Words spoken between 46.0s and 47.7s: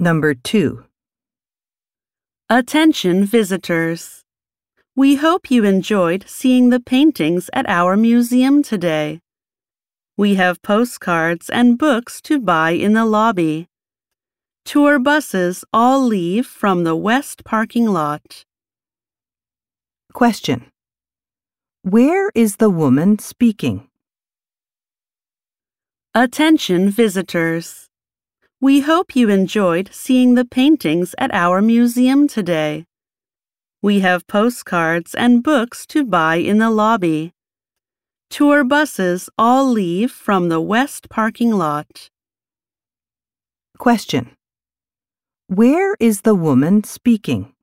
is the woman speaking?